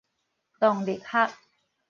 [0.59, 1.31] 動力學